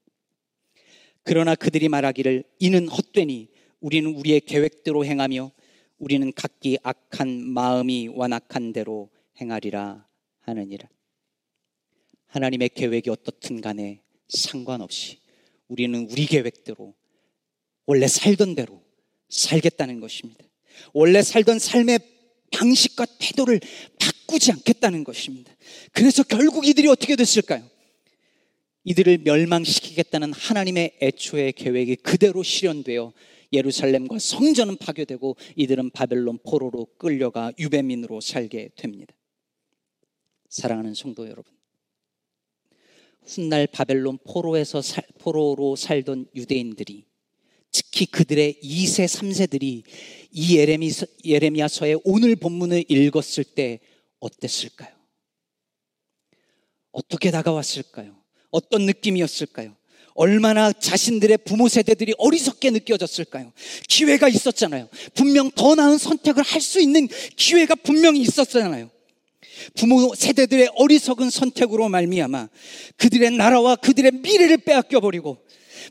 그러나 1.23 1.55
그들이 1.55 1.89
말하기를 1.89 2.45
이는 2.59 2.89
헛되니 2.89 3.51
우리는 3.81 4.15
우리의 4.15 4.41
계획대로 4.41 5.05
행하며 5.05 5.53
우리는 5.99 6.33
각기 6.33 6.79
악한 6.83 7.45
마음이 7.45 8.09
완악한 8.09 8.73
대로 8.73 9.11
행하리라 9.41 10.09
하느니라. 10.41 10.89
하나님의 12.27 12.71
계획이 12.71 13.11
어떻든 13.11 13.61
간에 13.61 14.03
상관없이 14.29 15.19
우리는 15.67 16.09
우리 16.11 16.27
계획대로 16.27 16.95
원래 17.89 18.07
살던 18.07 18.55
대로 18.55 18.83
살겠다는 19.31 20.01
것입니다. 20.01 20.45
원래 20.93 21.23
살던 21.23 21.59
삶의 21.59 21.99
방식과 22.53 23.07
태도를 23.19 23.61
바꾸지 23.99 24.53
않겠다는 24.53 25.05
것입니다. 25.05 25.51
그래서 25.93 26.23
결국 26.23 26.67
이들이 26.67 26.87
어떻게 26.89 27.17
됐을까요? 27.17 27.67
이들을 28.85 29.19
멸망시키겠다는 29.25 30.35
하나님의 30.35 30.99
애초의 31.01 31.55
계획이 31.55 31.97
그대로 31.97 32.43
실현되어 32.43 33.15
예루살렘과 33.55 34.19
성전은 34.19 34.77
파괴되고 34.77 35.37
이들은 35.57 35.91
바벨론 35.91 36.39
포로로 36.47 36.89
끌려가 36.99 37.53
유배민으로 37.59 38.21
살게 38.21 38.69
됩니다. 38.77 39.15
사랑하는 40.51 40.93
성도 40.93 41.25
여러분. 41.25 41.45
훗날 43.23 43.67
바벨론 43.67 44.19
포로에서 44.27 44.83
살, 44.83 45.05
포로로 45.19 45.75
살던 45.75 46.27
유대인들이 46.35 47.08
특히 47.73 48.07
그들의 48.07 48.59
2세, 48.63 49.07
3세들이 49.07 49.83
이 50.31 50.57
예레미, 50.57 50.91
예레미야서의 51.25 52.01
오늘 52.05 52.37
본문을 52.37 52.85
읽었을 52.89 53.45
때 53.45 53.81
어땠을까요? 54.21 54.91
어떻게 56.93 57.31
다가왔을까요? 57.31 58.17
어떤 58.51 58.87
느낌이었을까요? 58.87 59.77
얼마나 60.15 60.73
자신들의 60.73 61.39
부모 61.45 61.69
세대들이 61.69 62.15
어리석게 62.19 62.71
느껴졌을까요? 62.71 63.53
기회가 63.87 64.29
있었잖아요. 64.29 64.89
분명 65.15 65.51
더 65.53 65.77
나은 65.77 65.97
선택을 65.99 66.43
할 66.43 66.61
수 66.61 66.81
있는 66.81 67.07
기회가 67.37 67.77
분명히 67.77 68.21
있었잖아요. 68.23 68.91
부모 69.75 70.15
세대들의 70.15 70.71
어리석은 70.75 71.31
선택으로 71.31 71.89
말미암아 71.89 72.49
그들의 72.97 73.31
나라와 73.33 73.77
그들의 73.77 74.13
미래를 74.13 74.59
빼앗겨 74.59 75.01
버리고 75.01 75.39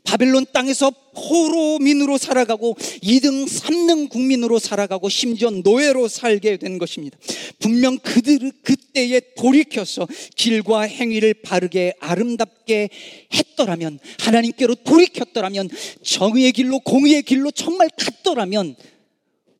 바벨론 0.04 0.46
땅에서 0.52 0.90
포로민으로 1.14 2.18
살아가고 2.18 2.76
2등, 3.02 3.48
3등 3.48 4.08
국민으로 4.08 4.58
살아가고 4.58 5.08
심지어 5.08 5.50
노예로 5.50 6.08
살게 6.08 6.56
된 6.56 6.78
것입니다. 6.78 7.18
분명 7.58 7.98
그들 7.98 8.52
그때에 8.62 9.20
돌이켜서 9.36 10.06
길과 10.36 10.82
행위를 10.82 11.34
바르게 11.34 11.94
아름답게 12.00 12.88
했더라면 13.32 13.98
하나님께로 14.20 14.76
돌이켰더라면 14.76 15.68
정의의 16.02 16.52
길로 16.52 16.78
공의의 16.80 17.22
길로 17.22 17.50
정말 17.50 17.88
갔더라면 17.96 18.76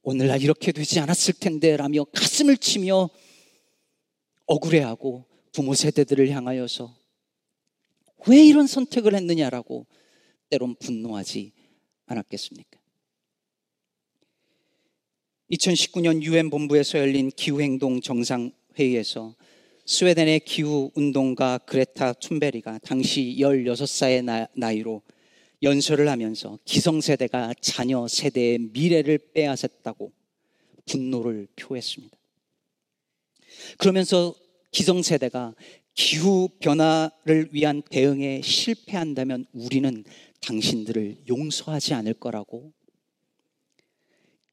오늘날 0.02 0.42
이렇게 0.42 0.72
되지 0.72 1.00
않았을 1.00 1.34
텐데 1.34 1.76
라며 1.76 2.04
가슴을 2.04 2.56
치며 2.56 3.10
억울해하고 4.46 5.24
부모 5.52 5.74
세대들을 5.74 6.30
향하여서 6.30 6.94
왜 8.26 8.44
이런 8.44 8.66
선택을 8.66 9.14
했느냐라고 9.14 9.86
때론 10.48 10.74
분노하지 10.76 11.52
않았겠습니까? 12.06 12.78
2019년 15.50 16.22
유엔 16.22 16.50
본부에서 16.50 16.98
열린 16.98 17.30
기후행동 17.30 18.00
정상회의에서 18.00 19.34
스웨덴의 19.86 20.40
기후운동가 20.40 21.58
그레타 21.58 22.12
툰베리가 22.14 22.80
당시 22.80 23.36
16살의 23.38 24.48
나이로 24.54 25.02
연설을 25.62 26.08
하면서 26.08 26.58
기성세대가 26.66 27.54
자녀 27.60 28.06
세대의 28.06 28.58
미래를 28.72 29.18
빼앗았다고 29.32 30.12
분노를 30.84 31.48
표했습니다. 31.56 32.16
그러면서 33.78 34.34
기성세대가 34.70 35.54
기후 35.98 36.48
변화를 36.60 37.48
위한 37.50 37.82
대응에 37.82 38.40
실패한다면 38.40 39.46
우리는 39.52 40.04
당신들을 40.40 41.24
용서하지 41.28 41.92
않을 41.94 42.14
거라고 42.14 42.72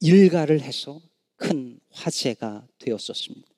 일가를 0.00 0.60
해서 0.60 1.00
큰 1.36 1.78
화제가 1.90 2.66
되었었습니다. 2.78 3.48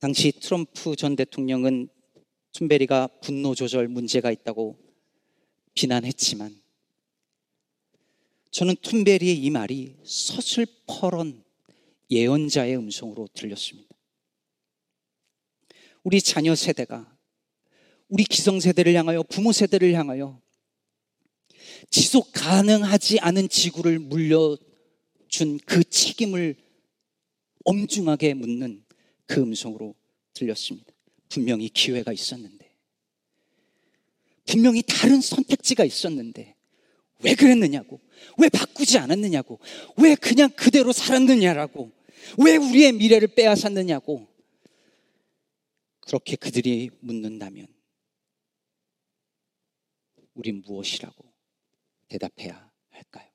당시 0.00 0.32
트럼프 0.32 0.96
전 0.96 1.14
대통령은 1.14 1.88
툰베리가 2.50 3.06
분노 3.22 3.54
조절 3.54 3.86
문제가 3.86 4.32
있다고 4.32 4.76
비난했지만 5.74 6.60
저는 8.50 8.74
툰베리의 8.82 9.38
이 9.38 9.50
말이 9.50 9.94
서슬퍼런 10.02 11.44
예언자의 12.10 12.76
음성으로 12.76 13.28
들렸습니다. 13.32 13.99
우리 16.02 16.20
자녀 16.20 16.54
세대가 16.54 17.16
우리 18.08 18.24
기성세대를 18.24 18.94
향하여 18.94 19.22
부모 19.22 19.52
세대를 19.52 19.92
향하여 19.94 20.40
지속 21.90 22.30
가능하지 22.32 23.20
않은 23.20 23.48
지구를 23.48 23.98
물려준 23.98 25.58
그 25.64 25.84
책임을 25.84 26.56
엄중하게 27.64 28.34
묻는 28.34 28.84
그 29.26 29.40
음성으로 29.40 29.94
들렸습니다. 30.32 30.92
분명히 31.28 31.68
기회가 31.68 32.12
있었는데, 32.12 32.70
분명히 34.46 34.82
다른 34.86 35.20
선택지가 35.20 35.84
있었는데, 35.84 36.56
왜 37.22 37.34
그랬느냐고. 37.34 38.00
왜 38.38 38.48
바꾸지 38.48 38.98
않았느냐고. 38.98 39.60
왜 39.98 40.14
그냥 40.14 40.50
그대로 40.50 40.92
살았느냐라고. 40.92 41.92
왜 42.38 42.56
우리의 42.56 42.92
미래를 42.92 43.28
빼앗았느냐고. 43.28 44.26
그렇게 46.00 46.36
그들이 46.36 46.90
묻는다면 47.00 47.66
우린 50.34 50.62
무엇이라고 50.66 51.32
대답해야 52.08 52.70
할까요? 52.90 53.30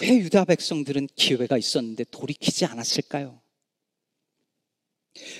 왜 0.00 0.08
유다 0.18 0.44
백성들은 0.44 1.08
기회가 1.14 1.56
있었는데 1.56 2.04
돌이키지 2.04 2.66
않았을까요? 2.66 3.40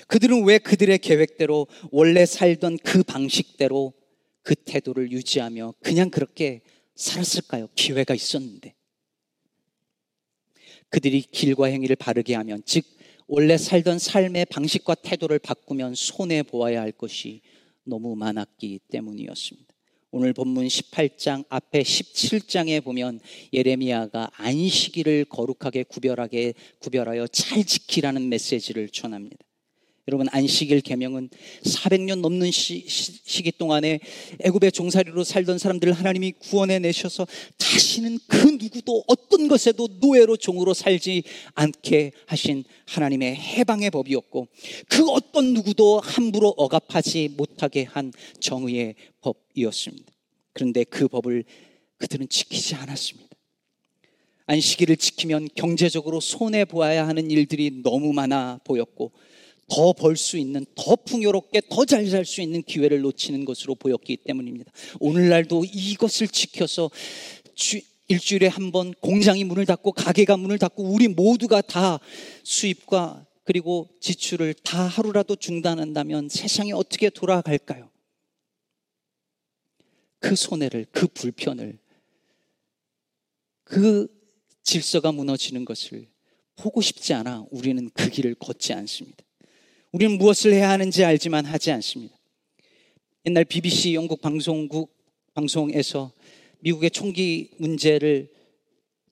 그들은 0.07 0.45
왜 0.45 0.57
그들의 0.57 0.97
계획대로 0.99 1.67
원래 1.91 2.25
살던 2.25 2.79
그 2.79 3.03
방식대로 3.03 3.93
그 4.41 4.55
태도를 4.55 5.11
유지하며 5.11 5.75
그냥 5.83 6.09
그렇게 6.09 6.61
살았을까요? 6.95 7.67
기회가 7.75 8.15
있었는데. 8.15 8.73
그들이 10.89 11.21
길과 11.21 11.67
행위를 11.67 11.95
바르게 11.95 12.33
하면, 12.35 12.63
즉, 12.65 12.85
원래 13.27 13.57
살던 13.57 13.99
삶의 13.99 14.45
방식과 14.45 14.95
태도를 14.95 15.39
바꾸면 15.39 15.95
손해 15.95 16.43
보아야 16.43 16.81
할 16.81 16.93
것이 16.93 17.41
너무 17.83 18.15
많았기 18.15 18.79
때문이었습니다. 18.89 19.67
오늘 20.11 20.31
본문 20.31 20.67
18장 20.67 21.43
앞에 21.49 21.83
17장에 21.83 22.81
보면 22.81 23.19
예레미야가 23.51 24.31
안식일을 24.33 25.25
거룩하게 25.25 25.83
구별하게 25.83 26.53
구별하여 26.79 27.27
잘 27.27 27.65
지키라는 27.65 28.29
메시지를 28.29 28.87
전합니다. 28.87 29.46
여러분 30.09 30.27
안식일 30.31 30.79
계명은 30.79 31.29
400년 31.63 32.21
넘는 32.21 32.49
시, 32.49 32.85
기 33.43 33.51
동안에 33.51 33.99
애굽의 34.39 34.71
종살이로 34.71 35.25
살던 35.25 35.57
사람들을 35.57 35.91
하나님이 35.91 36.31
구원해 36.39 36.79
내셔서 36.79 37.27
다시는 37.57 38.17
그 38.25 38.37
누구도 38.57 39.03
어떤 39.07 39.49
것에도 39.49 39.89
노예로 39.99 40.37
종으로 40.37 40.73
살지 40.73 41.23
않게 41.55 42.13
하신 42.25 42.63
하나님의 42.85 43.35
해방의 43.35 43.89
법이었고 43.89 44.47
그 44.87 45.09
어떤 45.09 45.53
누구도 45.53 45.99
함부로 45.99 46.53
억압하지 46.55 47.33
못하게 47.35 47.83
한 47.83 48.13
정의의 48.39 48.95
법이었습니다. 49.19 50.05
그런데 50.53 50.85
그 50.85 51.09
법을 51.09 51.43
그들은 51.97 52.29
지키지 52.29 52.75
않았습니다. 52.75 53.27
안식일을 54.45 54.95
지키면 54.95 55.49
경제적으로 55.55 56.21
손해 56.21 56.63
보아야 56.63 57.05
하는 57.05 57.29
일들이 57.29 57.81
너무 57.83 58.13
많아 58.13 58.61
보였고 58.63 59.11
더 59.69 59.93
벌 59.93 60.15
수 60.15 60.37
있는, 60.37 60.65
더 60.75 60.95
풍요롭게, 60.95 61.61
더 61.69 61.85
잘 61.85 62.09
살 62.09 62.25
수 62.25 62.41
있는 62.41 62.63
기회를 62.63 63.01
놓치는 63.01 63.45
것으로 63.45 63.75
보였기 63.75 64.17
때문입니다. 64.17 64.71
오늘날도 64.99 65.65
이것을 65.65 66.27
지켜서 66.29 66.89
주, 67.55 67.79
일주일에 68.07 68.47
한 68.47 68.71
번 68.71 68.93
공장이 69.01 69.43
문을 69.43 69.65
닫고 69.65 69.91
가게가 69.91 70.37
문을 70.37 70.57
닫고 70.59 70.83
우리 70.83 71.09
모두가 71.09 71.61
다 71.61 71.99
수입과 72.43 73.25
그리고 73.43 73.89
지출을 73.99 74.53
다 74.53 74.85
하루라도 74.87 75.35
중단한다면 75.35 76.29
세상이 76.29 76.71
어떻게 76.73 77.09
돌아갈까요? 77.09 77.89
그 80.19 80.35
손해를, 80.35 80.85
그 80.91 81.07
불편을, 81.07 81.77
그 83.63 84.07
질서가 84.63 85.11
무너지는 85.11 85.63
것을 85.65 86.07
보고 86.55 86.81
싶지 86.81 87.13
않아 87.13 87.45
우리는 87.51 87.89
그 87.93 88.09
길을 88.09 88.35
걷지 88.35 88.73
않습니다. 88.73 89.23
우리는 89.91 90.17
무엇을 90.17 90.53
해야 90.53 90.69
하는지 90.69 91.03
알지만 91.03 91.45
하지 91.45 91.71
않습니다. 91.71 92.17
옛날 93.25 93.45
BBC 93.45 93.93
영국 93.93 94.21
방송국 94.21 94.95
방송에서 95.33 96.11
미국의 96.59 96.91
총기 96.91 97.51
문제를 97.57 98.33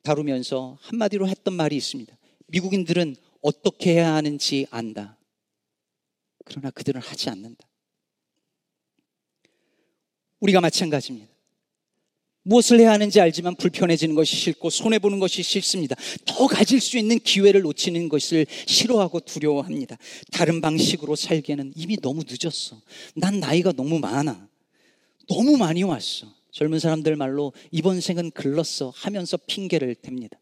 다루면서 0.01 0.77
한마디로 0.81 1.27
했던 1.27 1.53
말이 1.53 1.75
있습니다. 1.75 2.15
미국인들은 2.47 3.15
어떻게 3.41 3.93
해야 3.93 4.13
하는지 4.13 4.67
안다. 4.69 5.17
그러나 6.45 6.71
그들은 6.71 7.01
하지 7.01 7.29
않는다. 7.29 7.67
우리가 10.39 10.61
마찬가지입니다. 10.61 11.35
무엇을 12.47 12.79
해야 12.79 12.91
하는지 12.91 13.19
알지만 13.19 13.55
불편해지는 13.55 14.13
것이 14.13 14.36
싫고 14.36 14.69
손해보는 14.69 15.19
것이 15.19 15.41
싫습니다. 15.41 15.95
더 16.25 16.45
가질 16.45 16.79
수 16.79 16.97
있는 16.99 17.17
기회를 17.17 17.62
놓치는 17.62 18.08
것을 18.08 18.45
싫어하고 18.67 19.21
두려워합니다. 19.21 19.97
다른 20.31 20.62
방식으로 20.62 21.15
살기에는 21.15 21.73
이미 21.75 21.97
너무 21.97 22.21
늦었어. 22.27 22.79
난 23.15 23.39
나이가 23.39 23.71
너무 23.71 23.97
많아. 23.97 24.47
너무 25.27 25.58
많이 25.58 25.81
왔어. 25.81 26.27
젊은 26.51 26.77
사람들 26.77 27.15
말로 27.15 27.51
이번 27.71 27.99
생은 27.99 28.29
글렀어 28.29 28.91
하면서 28.95 29.38
핑계를 29.38 29.95
댑니다. 29.95 30.38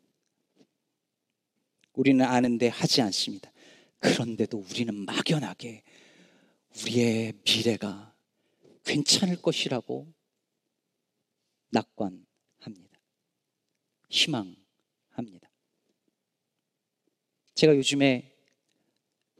우리는 1.94 2.24
아는데 2.26 2.68
하지 2.68 3.02
않습니다. 3.02 3.50
그런데도 4.00 4.66
우리는 4.70 4.94
막연하게 4.94 5.84
우리의 6.82 7.34
미래가 7.46 8.14
괜찮을 8.84 9.38
것이라고 9.38 10.06
낙관합니다. 11.74 13.00
희망합니다. 14.10 15.50
제가 17.56 17.76
요즘에 17.76 18.32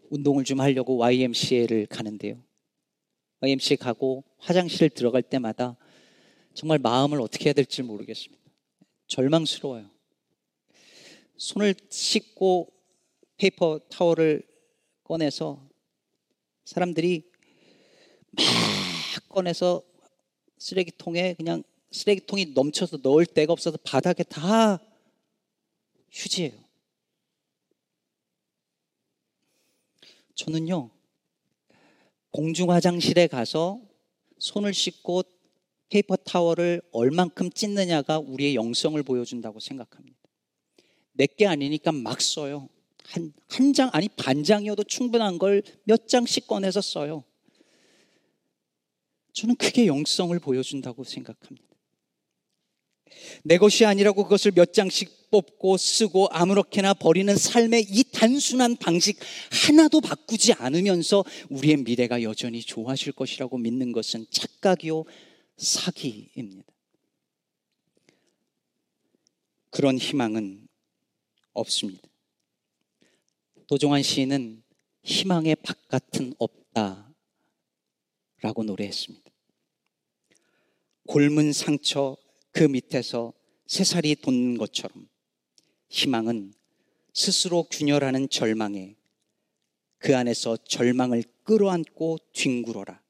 운동을 0.10 0.44
좀 0.44 0.60
하려고 0.60 0.98
YMCA를 0.98 1.86
가는데요. 1.88 2.44
YMCA 3.40 3.78
가고 3.78 4.24
화장실 4.38 4.90
들어갈 4.90 5.22
때마다 5.22 5.78
정말 6.54 6.80
마음을 6.80 7.22
어떻게 7.22 7.46
해야 7.46 7.54
될지 7.54 7.82
모르겠습니다. 7.82 8.44
절망스러워요. 9.08 9.90
손을 11.38 11.76
씻고 11.90 12.72
페이퍼 13.38 13.80
타월을 13.90 14.44
꺼내서 15.04 15.68
사람들이 16.66 17.30
막 18.32 19.30
꺼내서 19.30 19.84
쓰레기통에 20.58 21.34
그냥 21.34 21.64
쓰레기통이 21.94 22.48
넘쳐서 22.54 22.98
넣을 23.04 23.26
데가 23.26 23.54
없어서 23.54 23.78
바닥에 23.84 24.24
다 24.24 24.82
휴지예요. 26.12 26.52
저는요, 30.36 30.90
공중 32.32 32.72
화장실에 32.72 33.28
가서 33.28 33.80
손을 34.40 34.74
씻고 34.74 35.24
페이퍼 35.90 36.16
타월을 36.16 36.82
얼만큼 36.92 37.52
찢느냐가 37.52 38.18
우리의 38.18 38.56
영성을 38.56 39.02
보여준다고 39.04 39.60
생각합니다. 39.60 40.18
내게 41.12 41.46
아니니까 41.46 41.92
막 41.92 42.20
써요. 42.20 42.68
한, 43.06 43.32
한 43.48 43.74
장, 43.74 43.92
아니 43.94 44.10
반 44.10 44.44
장이어도 44.44 44.84
충분한 44.86 45.38
걸 45.38 45.62
몇 45.84 46.08
장씩 46.08 46.48
꺼내서 46.48 46.82
써요. 46.82 47.24
저는 49.34 49.56
그게 49.56 49.86
영성을 49.86 50.38
보여준다고 50.40 51.04
생각합니다. 51.04 51.73
내 53.44 53.58
것이 53.58 53.86
아니라고 53.86 54.24
그것을 54.24 54.52
몇 54.52 54.74
장씩 54.74 55.32
뽑고 55.32 55.78
쓰고 55.78 56.28
아무렇게나 56.30 56.94
버리는 56.94 57.36
삶의 57.36 57.88
이 57.90 58.04
단순한 58.12 58.78
방식 58.78 59.20
하나도 59.68 60.02
바꾸지 60.02 60.54
않으면서 60.54 61.24
우리의 61.50 61.78
미래가 61.78 62.22
여전히 62.22 62.62
좋아질 62.62 63.14
것이라고 63.14 63.58
믿는 63.58 63.92
것은 63.92 64.28
착각이요, 64.30 65.06
사기입니다. 65.58 66.72
그런 69.72 69.98
희망은 69.98 70.68
없습니다. 71.54 72.08
도종환 73.68 74.04
시인은 74.04 74.62
희망의 75.04 75.56
바깥은 75.64 76.36
없다 76.38 77.12
라고 78.42 78.64
노래했습니다. 78.64 79.32
골문 81.08 81.54
상처 81.54 82.16
그 82.54 82.64
밑에서 82.64 83.34
새살이 83.66 84.16
돋는 84.16 84.58
것처럼 84.58 85.10
희망은 85.90 86.54
스스로 87.14 87.64
균열하는 87.64 88.30
절망에 88.30 88.96
그 89.98 90.16
안에서 90.16 90.58
절망을 90.58 91.24
끌어안고 91.44 92.20
뒹굴어라. 92.34 93.02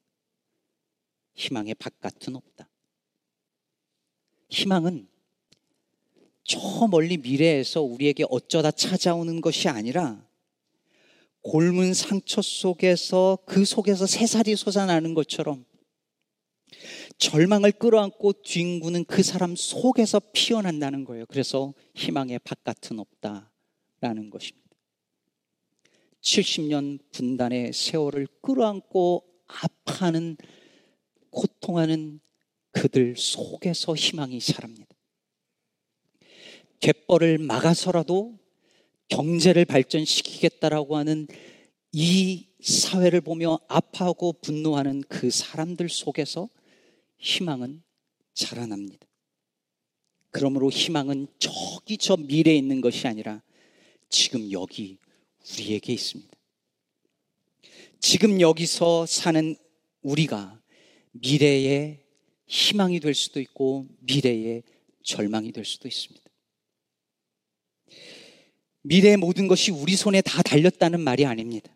희망의 1.34 1.74
바깥은 1.74 2.36
없다. 2.36 2.68
희망은 4.48 5.08
저 6.44 6.86
멀리 6.90 7.16
미래에서 7.16 7.82
우리에게 7.82 8.24
어쩌다 8.30 8.70
찾아오는 8.70 9.40
것이 9.40 9.68
아니라 9.68 10.24
골문 11.42 11.92
상처 11.92 12.40
속에서 12.40 13.38
그 13.44 13.64
속에서 13.64 14.06
새살이 14.06 14.56
솟아나는 14.56 15.14
것처럼 15.14 15.64
절망을 17.18 17.72
끌어안고 17.72 18.42
뒹구는 18.42 19.04
그 19.04 19.22
사람 19.22 19.54
속에서 19.56 20.20
피어난다는 20.32 21.04
거예요. 21.04 21.26
그래서 21.26 21.74
희망의 21.94 22.40
바깥은 22.40 22.98
없다라는 22.98 24.30
것입니다. 24.30 24.64
70년 26.20 26.98
분단의 27.12 27.72
세월을 27.72 28.26
끌어안고 28.40 29.24
아파하는 29.46 30.36
고통하는 31.30 32.20
그들 32.72 33.14
속에서 33.16 33.94
희망이 33.94 34.40
자랍니다. 34.40 34.94
갯벌을 36.80 37.38
막아서라도 37.38 38.38
경제를 39.08 39.64
발전시키겠다라고 39.64 40.96
하는 40.96 41.26
이 41.92 42.48
사회를 42.60 43.20
보며 43.20 43.60
아파하고 43.68 44.32
분노하는 44.40 45.02
그 45.08 45.30
사람들 45.30 45.88
속에서 45.88 46.48
희망은 47.24 47.82
자라납니다. 48.34 49.06
그러므로 50.30 50.70
희망은 50.70 51.26
저기 51.38 51.96
저 51.96 52.16
미래에 52.16 52.54
있는 52.54 52.80
것이 52.82 53.06
아니라 53.06 53.42
지금 54.10 54.52
여기 54.52 54.98
우리에게 55.40 55.92
있습니다. 55.94 56.30
지금 58.00 58.40
여기서 58.40 59.06
사는 59.06 59.56
우리가 60.02 60.60
미래의 61.12 62.04
희망이 62.46 63.00
될 63.00 63.14
수도 63.14 63.40
있고 63.40 63.88
미래의 64.00 64.62
절망이 65.02 65.52
될 65.52 65.64
수도 65.64 65.88
있습니다. 65.88 66.22
미래의 68.82 69.16
모든 69.16 69.48
것이 69.48 69.70
우리 69.70 69.96
손에 69.96 70.20
다 70.20 70.42
달렸다는 70.42 71.00
말이 71.00 71.24
아닙니다. 71.24 71.74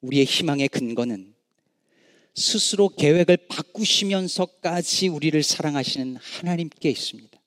우리의 0.00 0.24
희망의 0.24 0.68
근거는 0.70 1.31
스스로 2.34 2.88
계획을 2.88 3.36
바꾸시면서까지 3.48 5.08
우리를 5.08 5.42
사랑하시는 5.42 6.16
하나님께 6.16 6.90
있습니다. 6.90 7.40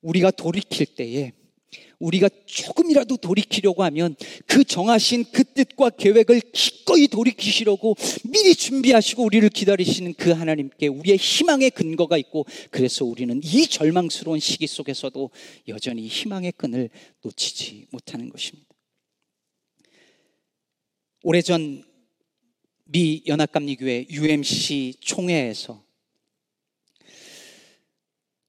우리가 0.00 0.30
돌이킬 0.30 0.86
때에 0.86 1.32
우리가 2.02 2.28
조금이라도 2.46 3.16
돌이키려고 3.18 3.84
하면 3.84 4.16
그 4.46 4.64
정하신 4.64 5.26
그 5.30 5.44
뜻과 5.44 5.90
계획을 5.90 6.40
기꺼이 6.52 7.06
돌이키시려고 7.06 7.94
미리 8.24 8.56
준비하시고 8.56 9.22
우리를 9.22 9.48
기다리시는 9.48 10.14
그 10.14 10.30
하나님께 10.30 10.88
우리의 10.88 11.16
희망의 11.16 11.70
근거가 11.70 12.18
있고 12.18 12.44
그래서 12.70 13.04
우리는 13.04 13.40
이 13.44 13.66
절망스러운 13.68 14.40
시기 14.40 14.66
속에서도 14.66 15.30
여전히 15.68 16.08
희망의 16.08 16.52
끈을 16.56 16.90
놓치지 17.22 17.86
못하는 17.92 18.30
것입니다. 18.30 18.68
오래전 21.22 21.84
미 22.92 23.22
연합감리교회 23.26 24.06
UMC 24.10 24.98
총회에서 25.00 25.82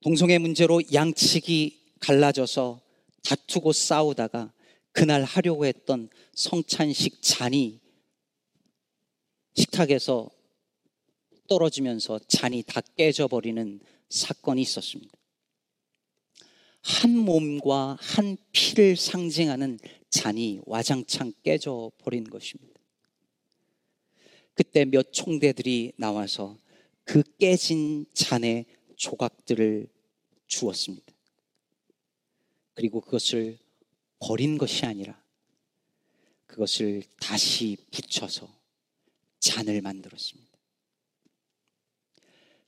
동성애 0.01 0.37
문제로 0.37 0.81
양측이 0.91 1.93
갈라져서 2.01 2.81
다투고 3.23 3.71
싸우다가 3.71 4.51
그날 4.91 5.23
하려고 5.23 5.65
했던 5.65 6.09
성찬식 6.33 7.21
잔이 7.21 7.79
식탁에서 9.55 10.29
떨어지면서 11.47 12.19
잔이 12.27 12.63
다 12.63 12.81
깨져버리는 12.97 13.79
사건이 14.09 14.61
있었습니다. 14.61 15.13
한 16.81 17.17
몸과 17.17 17.97
한 18.01 18.35
피를 18.51 18.97
상징하는 18.97 19.79
잔이 20.09 20.59
와장창 20.65 21.31
깨져버린 21.43 22.29
것입니다. 22.29 22.72
그때 24.53 24.85
몇 24.85 25.11
총대들이 25.11 25.93
나와서 25.97 26.57
그 27.03 27.23
깨진 27.37 28.05
잔의 28.13 28.65
조각들을 28.95 29.87
주었습니다. 30.47 31.13
그리고 32.73 33.01
그것을 33.01 33.57
버린 34.19 34.57
것이 34.57 34.85
아니라 34.85 35.21
그것을 36.45 37.03
다시 37.19 37.77
붙여서 37.91 38.47
잔을 39.39 39.81
만들었습니다. 39.81 40.51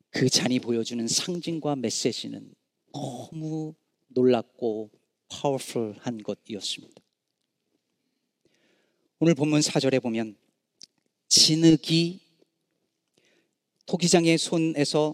그 0.09 0.29
잔이 0.29 0.59
보여주는 0.59 1.07
상징과 1.07 1.75
메시지는 1.75 2.53
너무 2.93 3.75
놀랍고 4.07 4.89
파워풀한 5.29 6.23
것이었습니다. 6.23 7.01
오늘 9.19 9.35
본문 9.35 9.59
4절에 9.59 10.01
보면 10.01 10.37
진흙이 11.27 12.19
토기장의 13.85 14.37
손에서 14.37 15.13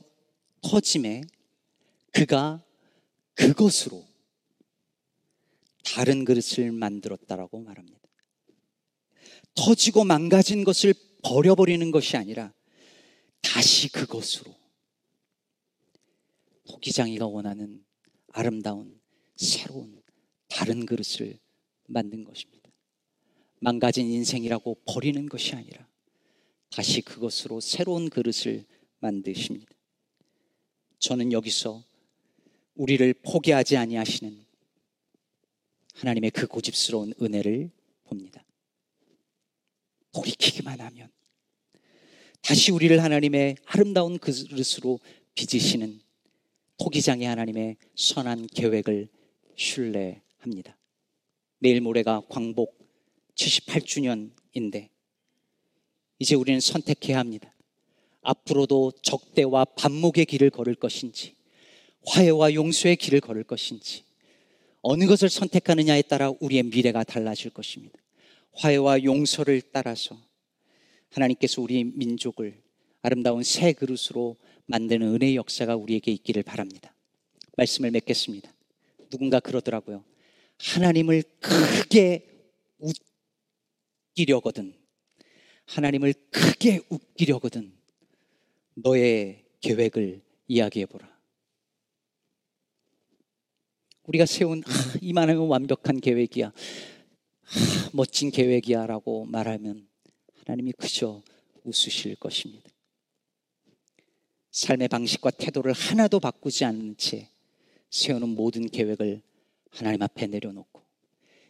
터짐에 0.62 1.22
그가 2.12 2.64
그것으로 3.34 4.06
다른 5.84 6.26
그릇을 6.26 6.72
만들었다라고 6.72 7.60
말합니다. 7.62 8.00
터지고 9.56 10.04
망가진 10.06 10.64
것을 10.64 10.94
버려버리는 11.24 11.92
것이 11.92 12.18
아니라 12.18 12.54
다시 13.42 13.92
그것으로 13.92 14.56
토기장이가 16.66 17.28
원하는 17.28 17.84
아름다운 18.30 19.00
새로운 19.36 20.02
다른 20.48 20.86
그릇을 20.86 21.38
만든 21.88 22.24
것입니다. 22.24 22.70
망가진 23.60 24.08
인생이라고 24.08 24.78
버리는 24.86 25.28
것이 25.28 25.56
아니라 25.56 25.91
다시 26.72 27.02
그것으로 27.02 27.60
새로운 27.60 28.10
그릇을 28.10 28.66
만드십니다. 29.00 29.72
저는 31.00 31.32
여기서 31.32 31.84
우리를 32.76 33.14
포기하지 33.24 33.78
아니하시는 33.78 34.46
하나님의 35.96 36.32
그 36.32 36.48
고집스러운 36.48 37.14
은혜를 37.22 37.70
봅니다. 38.06 38.44
돌이키기만 40.14 40.80
하면 40.80 41.10
다시 42.42 42.72
우리를 42.72 43.02
하나님의 43.04 43.58
아름다운 43.66 44.18
그릇으로 44.18 45.00
빚으시는 45.36 46.02
토기장의 46.78 47.28
하나님의 47.28 47.78
선한 47.96 48.48
계획을 48.48 49.10
신뢰합니다. 49.56 50.78
내일 51.60 51.82
모레가 51.82 52.24
광복 52.30 52.78
78주년인데 53.36 54.90
이제 56.22 56.36
우리는 56.36 56.60
선택해야 56.60 57.18
합니다. 57.18 57.52
앞으로도 58.22 58.92
적대와 59.02 59.66
반목의 59.66 60.26
길을 60.26 60.52
걸을 60.52 60.76
것인지 60.76 61.34
화해와 62.06 62.54
용서의 62.54 62.96
길을 62.98 63.22
걸을 63.22 63.44
것인지 63.44 64.04
어느 64.84 65.08
것을 65.08 65.30
선택하느냐에 65.30 66.04
따라 66.04 66.32
우리의 66.40 66.62
미래가 66.62 67.04
달라질 67.04 67.50
것입니다. 67.50 67.98
화해와 68.54 69.04
용서를 69.04 69.64
따라서 69.72 70.16
하나님께서 71.10 71.60
우리 71.60 71.84
민족을 71.86 72.62
아름다운 73.02 73.42
새 73.42 73.74
그릇으로 73.74 74.38
만드는 74.68 75.16
은혜의 75.16 75.36
역사가 75.38 75.76
우리에게 75.76 76.12
있기를 76.12 76.44
바랍니다. 76.44 76.94
말씀을 77.58 77.90
맺겠습니다. 77.90 78.54
누군가 79.10 79.40
그러더라고요. 79.40 80.04
하나님을 80.60 81.24
크게 81.40 82.28
웃기려거든. 84.16 84.81
하나님을 85.66 86.14
크게 86.30 86.82
웃기려거든. 86.90 87.72
너의 88.76 89.46
계획을 89.62 90.22
이야기해 90.48 90.86
보라. 90.86 91.10
우리가 94.04 94.26
세운 94.26 94.64
아, 94.66 94.72
이만하면 95.02 95.48
완벽한 95.48 96.00
계획이야. 96.00 96.48
아, 96.48 97.90
멋진 97.94 98.32
계획이야 98.32 98.88
라고 98.88 99.26
말하면 99.26 99.88
하나님이 100.46 100.74
그저 100.74 101.22
웃으실 101.64 102.16
것입니다. 102.16 102.70
삶의 104.52 104.90
방식과 104.90 105.32
태도를 105.32 105.72
하나도 105.72 106.20
바꾸지 106.20 106.66
않는 106.66 106.98
채 106.98 107.30
세우는 107.90 108.30
모든 108.30 108.68
계획을 108.68 109.22
하나님 109.70 110.02
앞에 110.02 110.28
내려놓고 110.28 110.82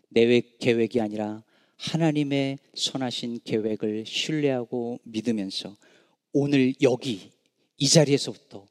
내 0.10 0.42
계획이 0.42 1.02
아니라 1.02 1.44
하나님의 1.82 2.60
선하신 2.76 3.40
계획을 3.44 4.06
신뢰하고 4.06 5.00
믿으면서 5.04 5.76
오늘 6.32 6.76
여기 6.84 7.32
이 7.78 7.90
자리에서부터 7.90 8.68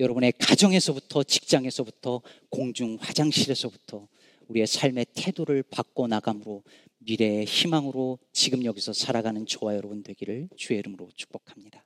여러분의 0.00 0.32
가정에서부터 0.38 1.24
직장에서부터 1.24 2.22
공중 2.48 2.96
화장실에서부터 3.00 4.08
우리의 4.48 4.66
삶의 4.66 5.06
태도를 5.14 5.62
바꿔 5.62 6.06
나감으로 6.06 6.62
미래의 6.98 7.44
희망으로 7.44 8.18
지금 8.32 8.64
여기서 8.64 8.94
살아가는 8.94 9.44
저와 9.46 9.76
여러분 9.76 10.02
되기를 10.02 10.48
주의 10.56 10.78
이름으로 10.78 11.10
축복합니다. 11.14 11.84